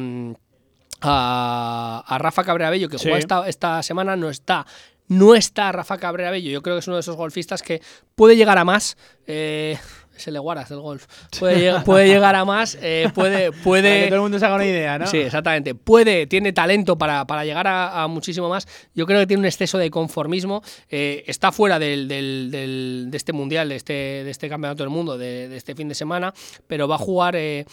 Rafa 1.01 2.43
Cabrera 2.45 2.71
que 2.71 2.97
juega 2.97 3.17
esta, 3.17 3.47
esta 3.47 3.83
semana, 3.83 4.15
no 4.15 4.29
está 4.29 4.65
no 5.09 5.35
está 5.35 5.71
Rafa 5.71 5.97
Cabrera 5.97 6.31
Bello. 6.31 6.49
Yo 6.49 6.61
creo 6.61 6.75
que 6.75 6.79
es 6.79 6.87
uno 6.87 6.97
de 6.97 7.01
esos 7.01 7.15
golfistas 7.15 7.61
que 7.61 7.81
puede 8.15 8.35
llegar 8.35 8.57
a 8.57 8.65
más. 8.65 8.97
Eh, 9.25 9.77
es 10.17 10.27
el 10.27 10.39
Guaras 10.39 10.69
del 10.69 10.79
golf. 10.79 11.05
Puede, 11.39 11.59
llegar, 11.59 11.83
puede 11.85 12.07
llegar 12.07 12.35
a 12.35 12.45
más, 12.45 12.77
eh, 12.81 13.09
puede... 13.13 13.51
puede 13.51 14.03
que 14.03 14.07
todo 14.07 14.15
el 14.15 14.21
mundo 14.21 14.39
se 14.39 14.45
haga 14.45 14.55
una 14.55 14.65
idea, 14.65 14.97
¿no? 14.99 15.07
Sí, 15.07 15.17
exactamente. 15.17 15.75
Puede, 15.75 16.27
tiene 16.27 16.53
talento 16.53 16.97
para, 16.97 17.25
para 17.25 17.45
llegar 17.45 17.67
a, 17.67 18.07
muchísimo 18.07 18.49
más. 18.49 18.67
Yo 18.93 19.05
creo 19.05 19.19
que 19.19 19.27
tiene 19.27 19.41
un 19.41 19.45
exceso 19.45 19.77
de 19.77 19.89
conformismo. 19.89 20.63
Eh, 20.89 21.23
está 21.27 21.51
fuera 21.51 21.79
del, 21.79 22.07
del, 22.07 22.49
del, 22.51 23.07
de 23.09 23.17
este 23.17 23.33
mundial, 23.33 23.69
de 23.69 23.75
este, 23.75 23.93
de 23.93 24.29
este 24.29 24.49
campeonato 24.49 24.83
del 24.83 24.89
mundo, 24.89 25.17
de, 25.17 25.49
de 25.49 25.57
este 25.57 25.75
fin 25.75 25.87
de 25.87 25.95
semana, 25.95 26.33
pero 26.67 26.87
va 26.87 26.95
a 26.95 26.99
jugar, 26.99 27.35
eh, 27.35 27.65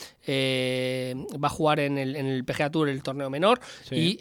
va 1.42 1.48
a 1.48 1.50
jugar 1.50 1.80
en 1.80 1.98
el, 1.98 2.16
en 2.16 2.26
el 2.26 2.44
PGA 2.44 2.70
Tour, 2.70 2.88
el 2.88 3.02
torneo 3.02 3.30
menor, 3.30 3.60
y 3.90 4.20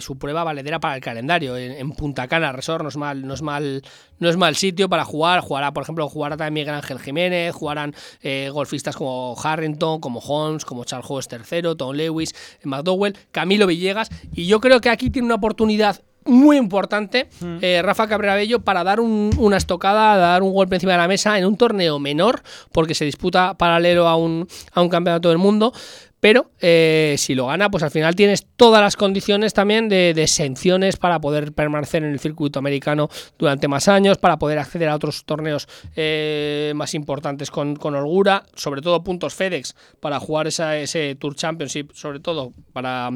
su 0.00 0.18
prueba 0.18 0.44
valedera 0.44 0.80
para 0.80 0.96
el 0.96 1.00
calendario. 1.00 1.56
En, 1.56 1.90
Punta 1.92 2.28
Cana, 2.28 2.52
Resort, 2.52 2.82
no 2.82 2.88
es 2.88 2.96
mal, 2.96 3.26
no 3.26 3.34
es 3.34 3.42
mal, 3.42 3.82
no 4.20 4.28
es 4.28 4.36
mal 4.36 4.54
sitio 4.54 4.88
para 4.88 5.04
jugar. 5.04 5.40
Jugará, 5.40 5.72
por 5.72 5.82
ejemplo, 5.82 6.08
jugará 6.08 6.36
también 6.36 6.54
Miguel 6.54 6.74
Ángel 6.76 7.00
Jiménez 7.00 7.54
jugarán 7.54 7.94
eh, 8.22 8.50
golfistas 8.52 8.96
como 8.96 9.36
Harrington, 9.42 10.00
como 10.00 10.20
Holmes, 10.20 10.64
como 10.64 10.84
Charles 10.84 11.10
Howes 11.10 11.28
III, 11.30 11.74
Tom 11.76 11.94
Lewis, 11.94 12.34
McDowell, 12.62 13.16
Camilo 13.32 13.66
Villegas, 13.66 14.10
y 14.34 14.46
yo 14.46 14.60
creo 14.60 14.80
que 14.80 14.90
aquí 14.90 15.10
tiene 15.10 15.26
una 15.26 15.36
oportunidad 15.36 16.02
muy 16.26 16.58
importante 16.58 17.28
mm. 17.40 17.56
eh, 17.62 17.80
Rafa 17.82 18.06
Cabrera 18.06 18.34
Bello 18.34 18.60
para 18.60 18.84
dar 18.84 19.00
una 19.00 19.56
estocada, 19.56 20.16
dar 20.16 20.42
un 20.42 20.52
golpe 20.52 20.76
encima 20.76 20.92
de 20.92 20.98
la 20.98 21.08
mesa 21.08 21.38
en 21.38 21.46
un 21.46 21.56
torneo 21.56 21.98
menor, 21.98 22.42
porque 22.72 22.94
se 22.94 23.04
disputa 23.04 23.54
paralelo 23.54 24.06
a 24.06 24.16
un, 24.16 24.46
a 24.72 24.82
un 24.82 24.88
campeonato 24.88 25.30
del 25.30 25.38
mundo, 25.38 25.72
pero 26.20 26.50
eh, 26.60 27.14
si 27.18 27.34
lo 27.34 27.46
gana, 27.46 27.70
pues 27.70 27.82
al 27.82 27.90
final 27.90 28.14
tienes 28.14 28.46
todas 28.56 28.82
las 28.82 28.96
condiciones 28.96 29.54
también 29.54 29.88
de, 29.88 30.12
de, 30.14 30.22
exenciones 30.22 30.96
para 30.96 31.18
poder 31.18 31.52
permanecer 31.54 32.04
en 32.04 32.12
el 32.12 32.20
circuito 32.20 32.58
americano 32.58 33.08
durante 33.38 33.68
más 33.68 33.88
años, 33.88 34.18
para 34.18 34.38
poder 34.38 34.58
acceder 34.58 34.90
a 34.90 34.94
otros 34.94 35.24
torneos 35.24 35.66
eh, 35.96 36.72
más 36.76 36.94
importantes 36.94 37.50
con, 37.50 37.74
con, 37.74 37.94
holgura, 37.94 38.44
sobre 38.54 38.82
todo 38.82 39.02
puntos 39.02 39.34
FedEx 39.34 39.74
para 39.98 40.20
jugar 40.20 40.46
esa, 40.46 40.76
ese 40.76 41.14
Tour 41.14 41.34
Championship, 41.34 41.92
sobre 41.94 42.20
todo 42.20 42.52
para, 42.74 43.10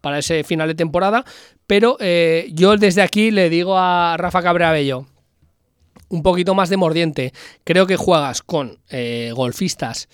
para 0.00 0.18
ese 0.18 0.42
final 0.42 0.66
de 0.66 0.74
temporada. 0.74 1.24
Pero 1.68 1.96
eh, 2.00 2.48
yo 2.52 2.76
desde 2.76 3.02
aquí 3.02 3.30
le 3.30 3.50
digo 3.50 3.78
a 3.78 4.16
Rafa 4.18 4.42
Cabrera 4.42 4.72
Bello, 4.72 5.06
un 6.08 6.22
poquito 6.24 6.54
más 6.54 6.70
de 6.70 6.76
mordiente. 6.76 7.32
Creo 7.62 7.86
que 7.86 7.96
juegas 7.96 8.42
con 8.42 8.78
golfistas 9.34 10.08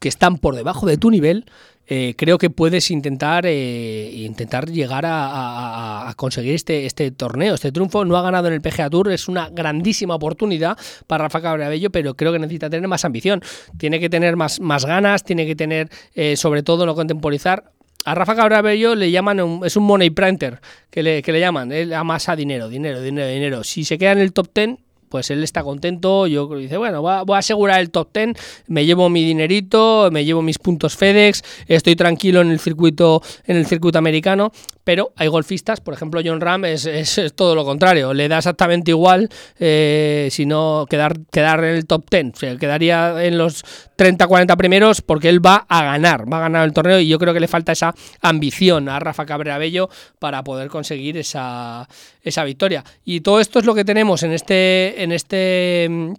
que 0.00 0.08
están 0.08 0.38
por 0.38 0.56
debajo 0.56 0.86
de 0.86 0.96
tu 0.96 1.10
nivel 1.10 1.44
eh, 1.92 2.14
creo 2.16 2.38
que 2.38 2.50
puedes 2.50 2.92
intentar, 2.92 3.46
eh, 3.46 4.12
intentar 4.14 4.70
llegar 4.70 5.04
a, 5.06 6.14
conseguir 6.16 6.54
este, 6.54 6.86
este 6.86 7.10
torneo, 7.10 7.54
este 7.54 7.72
triunfo. 7.72 8.04
No 8.04 8.16
ha 8.16 8.22
ganado 8.22 8.46
en 8.46 8.54
el 8.54 8.60
PGA 8.60 8.88
Tour, 8.88 9.10
es 9.10 9.26
una 9.26 9.48
grandísima 9.50 10.14
oportunidad 10.14 10.78
para 11.08 11.24
Rafa 11.24 11.42
Cabrabello, 11.42 11.90
pero 11.90 12.14
creo 12.14 12.32
que 12.32 12.38
necesita 12.38 12.70
tener 12.70 12.86
más 12.86 13.04
ambición. 13.04 13.42
Tiene 13.76 13.98
que 13.98 14.08
tener 14.08 14.36
más, 14.36 14.60
más 14.60 14.84
ganas, 14.84 15.24
tiene 15.24 15.46
que 15.46 15.56
tener, 15.56 15.90
eh, 16.14 16.36
sobre 16.36 16.62
todo, 16.62 16.86
no 16.86 16.94
contemporizar 16.94 17.72
a 18.04 18.14
Rafa 18.14 18.34
Cabrabello 18.34 18.94
le 18.94 19.10
llaman, 19.10 19.60
es 19.64 19.76
un 19.76 19.84
money 19.84 20.10
printer, 20.10 20.60
que 20.90 21.02
le, 21.02 21.22
que 21.22 21.32
le 21.32 21.40
llaman, 21.40 21.70
él 21.70 21.92
amasa 21.92 22.34
dinero, 22.34 22.68
dinero, 22.68 23.02
dinero, 23.02 23.28
dinero. 23.28 23.64
Si 23.64 23.84
se 23.84 23.98
queda 23.98 24.12
en 24.12 24.18
el 24.18 24.32
top 24.32 24.48
10, 24.54 24.78
pues 25.10 25.30
él 25.30 25.42
está 25.42 25.62
contento. 25.62 26.26
Yo 26.26 26.48
creo 26.48 26.60
dice, 26.60 26.78
bueno, 26.78 27.02
voy 27.02 27.12
a, 27.12 27.22
voy 27.22 27.34
a 27.36 27.40
asegurar 27.40 27.80
el 27.80 27.90
top 27.90 28.08
10, 28.14 28.36
me 28.68 28.86
llevo 28.86 29.10
mi 29.10 29.24
dinerito, 29.24 30.08
me 30.10 30.24
llevo 30.24 30.40
mis 30.40 30.58
puntos 30.58 30.96
FedEx, 30.96 31.42
estoy 31.66 31.96
tranquilo 31.96 32.40
en 32.40 32.50
el 32.50 32.60
circuito, 32.60 33.20
en 33.44 33.56
el 33.56 33.66
circuito 33.66 33.98
americano. 33.98 34.52
Pero 34.82 35.12
hay 35.16 35.28
golfistas, 35.28 35.80
por 35.80 35.92
ejemplo, 35.94 36.20
John 36.24 36.40
Ram 36.40 36.64
es, 36.64 36.86
es- 36.86 37.32
todo 37.36 37.54
lo 37.54 37.64
contrario. 37.64 38.14
Le 38.14 38.28
da 38.28 38.38
exactamente 38.38 38.90
igual 38.90 39.28
eh, 39.58 40.28
si 40.30 40.46
no 40.46 40.86
quedar, 40.88 41.18
quedar 41.30 41.62
en 41.64 41.76
el 41.76 41.86
top 41.86 42.04
10. 42.10 42.26
O 42.34 42.36
sea, 42.38 42.56
quedaría 42.56 43.22
en 43.24 43.36
los 43.38 43.62
30-40 43.98 44.56
primeros 44.56 45.02
porque 45.02 45.28
él 45.28 45.44
va 45.44 45.66
a 45.68 45.84
ganar, 45.84 46.32
va 46.32 46.38
a 46.38 46.40
ganar 46.40 46.64
el 46.66 46.72
torneo 46.72 46.98
y 46.98 47.08
yo 47.08 47.18
creo 47.18 47.34
que 47.34 47.40
le 47.40 47.48
falta 47.48 47.72
esa 47.72 47.94
ambición 48.22 48.88
a 48.88 48.98
Rafa 48.98 49.26
Cabrera 49.26 49.58
Bello 49.58 49.90
para 50.18 50.42
poder 50.42 50.68
conseguir 50.68 51.18
esa, 51.18 51.86
esa 52.22 52.44
victoria. 52.44 52.82
Y 53.04 53.20
todo 53.20 53.40
esto 53.40 53.58
es 53.58 53.66
lo 53.66 53.74
que 53.74 53.84
tenemos 53.84 54.22
en 54.22 54.32
este, 54.32 55.02
en 55.02 55.12
este 55.12 55.86
mm, 55.90 56.12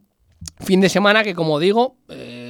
fin 0.64 0.82
de 0.82 0.90
semana 0.90 1.24
que 1.24 1.34
como 1.36 1.60
digo 1.60 1.96
eh, 2.10 2.41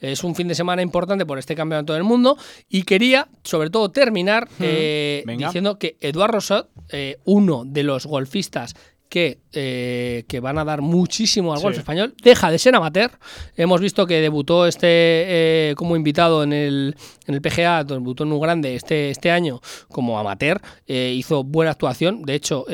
es 0.00 0.24
un 0.24 0.34
fin 0.34 0.48
de 0.48 0.54
semana 0.54 0.82
importante 0.82 1.26
por 1.26 1.38
este 1.38 1.54
campeonato 1.54 1.92
del 1.94 2.04
mundo 2.04 2.36
y 2.68 2.82
quería 2.82 3.28
sobre 3.42 3.70
todo 3.70 3.90
terminar 3.90 4.48
eh, 4.60 5.24
diciendo 5.38 5.78
que 5.78 5.96
Eduard 6.00 6.32
Rosot 6.32 6.68
eh, 6.90 7.18
uno 7.24 7.64
de 7.66 7.82
los 7.82 8.06
golfistas 8.06 8.74
que, 9.08 9.38
eh, 9.52 10.24
que 10.26 10.40
van 10.40 10.58
a 10.58 10.64
dar 10.64 10.80
muchísimo 10.80 11.52
al 11.52 11.58
Sí. 11.58 11.62
golf 11.64 11.78
español, 11.78 12.14
deja 12.20 12.50
de 12.50 12.58
ser 12.58 12.74
amateur. 12.74 13.12
Hemos 13.56 13.80
visto 13.80 14.06
que 14.08 14.20
debutó 14.20 14.66
este 14.66 14.86
eh, 14.88 15.74
como 15.76 15.94
invitado 15.94 16.42
en 16.42 16.52
el, 16.52 16.96
en 17.28 17.34
el 17.34 17.40
PGA, 17.40 17.84
debutó 17.84 18.24
en 18.24 18.32
un 18.32 18.40
grande 18.40 18.74
este, 18.74 19.10
este 19.10 19.30
año 19.30 19.60
como 19.88 20.18
amateur, 20.18 20.60
eh, 20.88 21.12
hizo 21.14 21.44
buena 21.44 21.70
actuación. 21.70 22.22
De 22.22 22.34
hecho, 22.34 22.64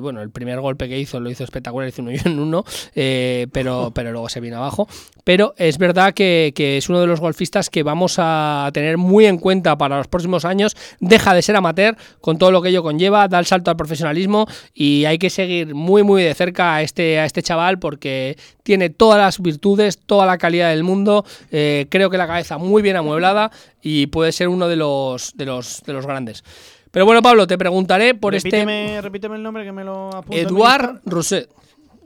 bueno, 0.00 0.22
el 0.22 0.30
primer 0.30 0.60
golpe 0.60 0.88
que 0.88 0.98
hizo 0.98 1.20
lo 1.20 1.28
hizo 1.28 1.44
espectacular, 1.44 1.86
hizo 1.88 2.00
uno 2.00 2.12
y 2.12 2.16
en 2.24 2.38
uno, 2.38 2.64
pero, 2.94 3.90
pero 3.94 4.10
luego 4.12 4.30
se 4.30 4.40
vino 4.40 4.56
abajo. 4.56 4.88
Pero 5.24 5.54
es 5.56 5.78
verdad 5.78 6.14
que, 6.14 6.52
que 6.54 6.76
es 6.76 6.88
uno 6.88 7.00
de 7.00 7.06
los 7.06 7.20
golfistas 7.20 7.70
que 7.70 7.82
vamos 7.82 8.16
a 8.18 8.70
tener 8.72 8.98
muy 8.98 9.26
en 9.26 9.38
cuenta 9.38 9.76
para 9.76 9.98
los 9.98 10.08
próximos 10.08 10.44
años. 10.44 10.76
Deja 11.00 11.34
de 11.34 11.42
ser 11.42 11.56
amateur 11.56 11.96
con 12.20 12.38
todo 12.38 12.50
lo 12.50 12.62
que 12.62 12.70
ello 12.70 12.82
conlleva, 12.82 13.28
da 13.28 13.38
el 13.38 13.46
salto 13.46 13.70
al 13.70 13.76
profesionalismo 13.76 14.46
y 14.74 15.04
hay 15.04 15.18
que 15.18 15.30
seguir 15.30 15.74
muy 15.74 16.02
muy 16.02 16.22
de 16.22 16.34
cerca 16.34 16.76
a 16.76 16.82
este, 16.82 17.18
a 17.18 17.24
este 17.24 17.42
chaval 17.42 17.78
porque 17.78 18.36
tiene 18.62 18.90
todas 18.90 19.18
las 19.18 19.40
virtudes, 19.40 19.98
toda 19.98 20.26
la 20.26 20.38
calidad 20.38 20.70
del 20.70 20.84
mundo. 20.84 21.24
eh, 21.50 21.86
creo 21.90 22.10
que 22.10 22.18
la 22.18 22.26
cabeza 22.26 22.58
muy 22.58 22.82
bien 22.82 22.96
amueblada 22.96 23.50
y 23.82 24.06
puede 24.06 24.32
ser 24.32 24.48
uno 24.48 24.68
de 24.68 24.76
los, 24.76 25.36
de 25.36 25.46
los, 25.46 25.82
de 25.84 25.92
los 25.92 26.06
grandes. 26.06 26.44
Pero 26.90 27.06
bueno, 27.06 27.22
Pablo, 27.22 27.46
te 27.46 27.56
preguntaré 27.56 28.14
por 28.14 28.32
repíteme, 28.32 29.00
repíteme 29.00 29.36
el 29.36 29.42
nombre 29.42 29.64
que 29.64 29.72
me 29.72 29.84
lo 29.84 30.08
apunto. 30.08 30.36
este 30.36 30.48
Eduard. 30.48 31.00
Rousset. 31.04 31.48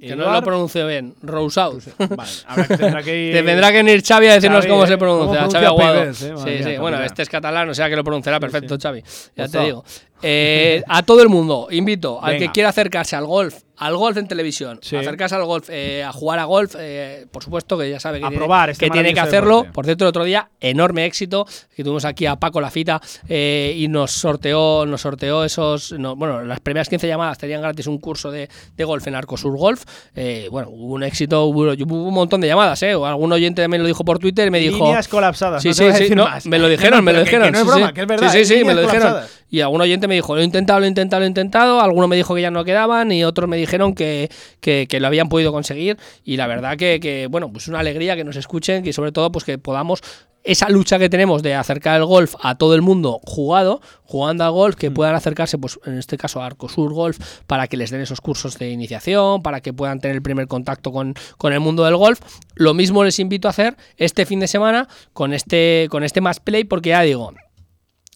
Que 0.09 0.17
no 0.17 0.33
lo 0.33 0.43
pronuncio 0.43 0.87
bien. 0.87 1.15
Rousseau. 1.23 1.79
Vale, 1.99 2.31
habrá 2.47 2.69
que, 2.69 2.77
tendrá 2.77 3.03
que 3.03 3.17
ir. 3.29 3.35
Te 3.35 3.43
tendrá 3.43 3.71
que 3.71 3.77
venir 3.79 4.03
Xavi 4.03 4.27
a 4.27 4.35
decirnos 4.35 4.61
Xavi, 4.61 4.71
cómo 4.71 4.85
¿eh? 4.85 4.87
se 4.87 4.99
¿Cómo 4.99 5.33
pronuncia. 5.33 5.49
Xavi 5.51 5.67
Aguado. 5.67 6.01
Pérez, 6.01 6.23
eh? 6.23 6.35
Sí, 6.37 6.45
mía, 6.45 6.63
sí. 6.65 6.77
Bueno, 6.79 7.03
este 7.03 7.23
es 7.23 7.29
catalán, 7.29 7.69
o 7.69 7.75
sea 7.75 7.89
que 7.89 7.97
lo 7.97 8.05
pronunciará 8.05 8.39
perfecto, 8.41 8.77
Xavi. 8.81 9.03
Ya 9.37 9.49
te 9.49 9.59
digo. 9.61 9.85
Eh, 10.23 10.83
a 10.89 11.03
todo 11.03 11.23
el 11.23 11.29
mundo, 11.29 11.69
invito 11.71 12.23
al 12.23 12.39
que 12.39 12.51
quiera 12.51 12.71
acercarse 12.71 13.15
al 13.17 13.27
golf, 13.27 13.57
al 13.77 13.97
golf 13.97 14.17
en 14.17 14.29
televisión, 14.29 14.79
Sí. 14.83 14.97
acercarse 14.97 15.35
al 15.35 15.45
golf, 15.45 15.69
eh, 15.71 16.05
a 16.05 16.13
jugar 16.13 16.39
a 16.39 16.45
golf, 16.45 16.77
eh, 16.79 17.27
por 17.31 17.43
supuesto 17.43 17.77
que 17.77 17.91
ya 17.91 17.99
sabe 17.99 18.21
que, 18.21 18.25
A 18.27 18.29
tiene, 18.29 18.39
probar 18.39 18.71
este 18.71 18.85
que, 18.87 18.91
tiene 18.91 19.13
que 19.13 19.21
hacerlo. 19.21 19.57
deporte. 19.59 19.73
Por 19.73 19.85
cierto, 19.85 20.05
el 20.05 20.09
otro 20.09 20.25
día, 20.25 20.49
enorme 20.61 21.05
éxito, 21.07 21.47
que 21.75 21.83
tuvimos 21.83 22.05
aquí 22.05 22.27
a 22.27 22.37
Paco 22.37 22.61
Lafita 22.61 23.01
eh, 23.29 23.75
y 23.77 23.89
nos 23.89 24.13
sorteó, 24.13 24.87
nos 24.87 25.01
sorteó 25.01 25.45
esos, 25.45 25.93
no, 25.99 26.15
bueno, 26.17 26.43
las 26.45 26.61
primeras 26.61 26.89
15 26.89 27.09
llamadas 27.09 27.39
tenían 27.39 27.63
gratis 27.63 27.87
un 27.87 27.99
curso 27.99 28.31
de, 28.31 28.49
de 28.77 28.85
golf 28.85 29.07
en 29.07 29.15
Arcosur 29.17 29.57
Golf. 29.57 29.85
Eh, 30.15 30.49
bueno, 30.51 30.69
hubo 30.71 30.95
un 30.95 31.03
éxito, 31.03 31.45
hubo, 31.47 31.63
hubo 31.73 32.09
un 32.09 32.15
montón 32.15 32.41
de 32.41 32.47
llamadas, 32.49 32.83
¿eh? 32.85 32.93
Algún 32.93 33.33
oyente 33.33 33.67
me 33.69 33.79
lo 33.79 33.87
dijo 33.87 34.05
por 34.05 34.19
Twitter 34.19 34.47
y 34.49 34.51
me 34.51 34.61
dijo... 34.61 34.85
Líneas 34.85 35.09
colapsadas. 35.09 35.63
Sí, 35.63 35.69
no 35.71 35.75
sí, 35.75 35.85
sí, 36.09 36.15
no, 36.15 36.29
me 36.45 36.59
lo 36.59 36.69
dijeron, 36.69 36.99
no, 36.99 37.03
me 37.03 37.13
lo 37.13 37.19
que- 37.19 37.25
dijeron. 37.25 37.47
Que 37.47 37.53
no 37.53 37.59
es 37.59 37.67
broma, 37.67 37.89
sí. 37.89 37.93
que 37.95 38.01
es 38.03 38.07
verdad. 38.07 38.33
Sí, 38.33 38.45
sí, 38.45 38.59
sí, 38.59 38.65
me 38.65 38.75
lo 38.75 38.83
dijeron. 38.83 39.17
Y 39.51 39.61
algún 39.61 39.81
oyente 39.81 40.09
me 40.09 40.15
dijo, 40.17 40.35
lo 40.35 40.41
he 40.41 40.45
intentado, 40.45 40.81
lo 40.81 40.87
he 40.87 40.89
intentado, 40.89 41.21
lo 41.21 41.25
he 41.27 41.29
intentado. 41.29 41.81
Algunos 41.81 42.09
me 42.09 42.17
dijo 42.17 42.35
que 42.35 42.43
ya 42.43 42.51
no 42.51 42.65
quedaban 42.65 43.13
y 43.13 43.23
otros 43.25 43.49
me 43.49 43.57
dijeron 43.65 43.95
que, 43.95 44.31
que, 44.61 44.87
que 44.89 45.01
lo 45.01 45.07
habían 45.07 45.29
podido 45.29 45.53
conseguir. 45.53 45.99
Y 46.25 46.37
la 46.37 46.47
verdad 46.47 46.77
que, 46.77 47.01
que, 47.01 47.27
bueno, 47.29 47.53
pues 47.53 47.69
una 47.69 47.81
alegría 47.81 48.17
que 48.17 48.25
nos 48.25 48.37
escuchen 48.37 48.87
y 48.87 48.93
sobre 48.93 49.13
todo 49.13 49.31
pues 49.33 49.45
que 49.45 49.59
podamos 49.59 50.01
esa 50.45 50.69
lucha 50.69 50.99
que 50.99 51.09
tenemos 51.09 51.43
de 51.43 51.55
acercar 51.55 51.97
el 51.99 52.05
golf 52.05 52.35
a 52.43 52.57
todo 52.57 52.75
el 52.75 52.83
mundo 52.83 53.19
jugado, 53.25 53.81
jugando 54.05 54.45
al 54.45 54.53
golf, 54.53 54.77
Mm. 54.77 54.79
que 54.79 54.91
puedan 54.91 55.15
acercarse, 55.15 55.57
pues 55.57 55.79
en 55.87 55.97
este 55.97 56.19
caso 56.19 56.43
a 56.43 56.47
Arcosur 56.47 56.93
Golf, 56.93 57.19
para 57.47 57.67
que 57.67 57.79
les 57.79 57.91
den 57.91 58.03
esos 58.03 58.21
cursos 58.21 58.59
de 58.59 58.71
iniciación, 58.71 59.43
para 59.43 59.63
que 59.63 59.73
puedan 59.73 60.01
tener 60.01 60.17
el 60.17 60.23
primer 60.23 60.47
contacto 60.47 60.93
con, 60.93 61.15
con 61.39 61.55
el 61.55 61.61
mundo 61.61 61.85
del 61.85 61.97
golf. 61.97 62.21
Lo 62.55 62.75
mismo 62.75 63.05
les 63.05 63.19
invito 63.21 63.49
a 63.49 63.53
hacer 63.53 63.77
este 63.97 64.27
fin 64.27 64.39
de 64.41 64.47
semana 64.47 64.87
con 65.15 65.33
este, 65.33 65.89
con 65.91 66.05
este 66.05 66.21
Más 66.21 66.41
Play, 66.41 66.65
porque 66.65 66.91
ya 66.91 67.01
digo, 67.01 67.33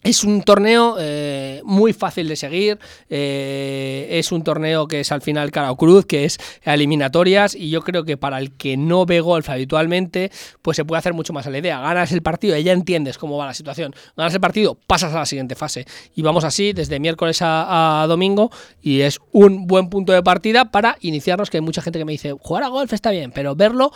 es 0.02 0.23
un 0.23 0.43
torneo 0.43 0.97
eh, 0.99 1.61
muy 1.64 1.93
fácil 1.93 2.28
de 2.28 2.37
seguir, 2.37 2.78
eh, 3.11 4.07
es 4.11 4.31
un 4.31 4.45
torneo 4.45 4.87
que 4.87 5.00
es 5.00 5.11
al 5.11 5.23
final 5.23 5.50
cara 5.50 5.73
o 5.73 5.76
cruz, 5.76 6.07
que 6.07 6.25
es 6.25 6.38
eliminatorias 6.62 7.55
y 7.55 7.71
yo 7.71 7.83
creo 7.83 8.05
que 8.05 8.17
para 8.17 8.38
el 8.38 8.52
que 8.52 8.76
no 8.76 9.07
ve 9.07 9.21
golf 9.21 9.50
habitualmente, 9.50 10.31
pues 10.62 10.76
se 10.76 10.85
puede 10.85 10.99
hacer 10.99 11.14
mucho 11.14 11.33
más 11.33 11.47
a 11.47 11.50
la 11.50 11.59
idea. 11.59 11.81
Ganas 11.81 12.12
el 12.12 12.23
partido 12.23 12.57
y 12.57 12.62
ya 12.62 12.73
entiendes 12.73 13.19
cómo 13.19 13.37
va 13.37 13.47
la 13.47 13.55
situación. 13.55 13.93
Ganas 14.17 14.35
el 14.35 14.40
partido, 14.40 14.78
pasas 14.87 15.12
a 15.14 15.19
la 15.19 15.26
siguiente 15.26 15.57
fase. 15.57 15.85
Y 16.14 16.23
vamos 16.23 16.45
así 16.45 16.73
desde 16.73 17.00
miércoles 17.00 17.43
a, 17.43 18.02
a 18.02 18.07
domingo 18.07 18.50
y 18.81 19.00
es 19.00 19.19
un 19.33 19.67
buen 19.67 19.90
punto 19.90 20.12
de 20.12 20.23
partida 20.23 20.67
para 20.71 20.97
iniciarnos, 21.00 21.50
que 21.50 21.57
hay 21.57 21.62
mucha 21.62 21.83
gente 21.83 21.99
que 21.99 22.05
me 22.05 22.12
dice, 22.12 22.35
jugar 22.38 22.62
a 22.62 22.69
golf 22.69 22.93
está 22.93 23.11
bien, 23.11 23.33
pero 23.33 23.57
verlo 23.57 23.93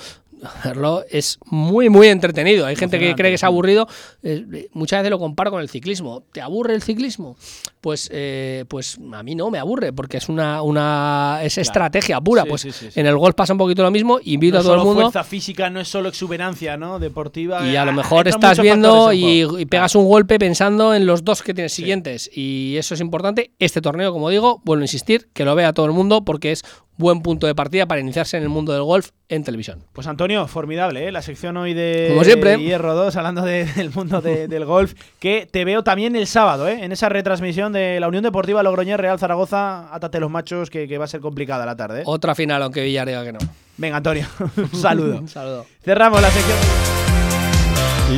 verlo 0.64 1.04
es 1.08 1.38
muy, 1.46 1.88
muy 1.88 2.08
entretenido. 2.08 2.66
Hay 2.66 2.76
gente 2.76 2.98
que 2.98 3.14
cree 3.14 3.30
que 3.30 3.36
es 3.36 3.44
aburrido. 3.44 3.88
Eh, 4.22 4.68
muchas 4.72 5.00
veces 5.00 5.10
lo 5.10 5.18
comparo 5.18 5.50
con 5.50 5.60
el 5.60 5.68
ciclismo. 5.68 6.22
¿Te 6.32 6.40
aburre 6.40 6.74
el 6.74 6.82
ciclismo? 6.82 7.36
Pues, 7.80 8.08
eh, 8.12 8.64
pues 8.68 8.98
a 9.12 9.22
mí 9.22 9.34
no 9.34 9.50
me 9.50 9.58
aburre, 9.58 9.92
porque 9.92 10.16
es 10.16 10.28
una, 10.28 10.62
una 10.62 11.40
es 11.42 11.58
estrategia 11.58 12.20
pura. 12.20 12.42
Sí, 12.42 12.48
pues 12.48 12.60
sí, 12.62 12.72
sí, 12.72 12.90
sí. 12.90 13.00
en 13.00 13.06
el 13.06 13.16
golf 13.16 13.34
pasa 13.34 13.52
un 13.52 13.58
poquito 13.58 13.82
lo 13.82 13.90
mismo. 13.90 14.18
Invito 14.22 14.56
No 14.56 14.60
a 14.60 14.62
todo 14.62 14.74
el 14.74 14.84
mundo. 14.84 15.02
fuerza 15.02 15.24
física, 15.24 15.70
no 15.70 15.80
es 15.80 15.88
solo 15.88 16.08
exuberancia 16.08 16.76
¿no? 16.76 16.98
deportiva. 16.98 17.66
Y 17.66 17.76
a 17.76 17.84
lo 17.84 17.90
ah, 17.90 17.94
mejor 17.94 18.28
estás 18.28 18.60
viendo 18.60 19.12
y 19.12 19.66
pegas 19.66 19.94
un 19.94 20.08
golpe 20.08 20.38
pensando 20.38 20.94
en 20.94 21.06
los 21.06 21.24
dos 21.24 21.42
que 21.42 21.54
tienes 21.54 21.72
siguientes. 21.72 22.30
Y 22.32 22.76
eso 22.76 22.94
es 22.94 23.00
importante. 23.00 23.52
Este 23.58 23.80
torneo, 23.80 24.12
como 24.12 24.30
digo, 24.30 24.60
vuelvo 24.64 24.82
a 24.82 24.84
insistir, 24.84 25.28
que 25.32 25.44
lo 25.44 25.54
vea 25.54 25.72
todo 25.72 25.86
el 25.86 25.92
mundo 25.92 26.24
porque 26.24 26.52
es 26.52 26.64
buen 27.02 27.20
punto 27.20 27.46
de 27.46 27.54
partida 27.54 27.84
para 27.86 28.00
iniciarse 28.00 28.36
en 28.38 28.42
el 28.44 28.48
mundo 28.48 28.72
del 28.72 28.82
golf 28.82 29.10
en 29.28 29.44
televisión. 29.44 29.84
Pues 29.92 30.06
Antonio, 30.06 30.46
formidable, 30.46 31.06
¿eh? 31.08 31.12
la 31.12 31.20
sección 31.20 31.56
hoy 31.58 31.74
de 31.74 32.06
Como 32.10 32.24
siempre. 32.24 32.58
Hierro 32.58 32.94
2, 32.94 33.14
hablando 33.16 33.42
de- 33.42 33.64
del 33.66 33.90
mundo 33.90 34.20
de- 34.22 34.48
del 34.48 34.64
golf, 34.64 34.94
que 35.18 35.46
te 35.50 35.64
veo 35.66 35.82
también 35.84 36.16
el 36.16 36.26
sábado, 36.26 36.66
¿eh? 36.68 36.78
en 36.84 36.92
esa 36.92 37.08
retransmisión 37.10 37.72
de 37.72 38.00
la 38.00 38.08
Unión 38.08 38.22
Deportiva 38.22 38.62
Logroñés 38.62 38.98
Real 38.98 39.18
Zaragoza, 39.18 39.92
Átate 39.94 40.20
los 40.20 40.30
machos, 40.30 40.70
que, 40.70 40.88
que 40.88 40.96
va 40.96 41.04
a 41.04 41.08
ser 41.08 41.20
complicada 41.20 41.66
la 41.66 41.76
tarde. 41.76 42.00
¿eh? 42.00 42.04
Otra 42.06 42.34
final, 42.34 42.62
aunque 42.62 42.82
Villarreal 42.82 43.24
que 43.26 43.32
no. 43.32 43.38
Venga, 43.76 43.98
Antonio, 43.98 44.26
un 44.56 44.78
saludo. 44.80 45.18
Un 45.20 45.28
saludo. 45.28 45.66
Cerramos 45.84 46.22
la 46.22 46.30
sección. 46.30 46.58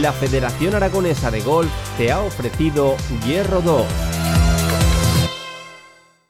La 0.03 0.13
Federación 0.13 0.75
Aragonesa 0.75 1.31
de 1.31 1.41
Golf 1.41 1.71
te 1.97 2.11
ha 2.11 2.21
ofrecido 2.21 2.97
Hierro 3.25 3.61
2. 3.63 3.85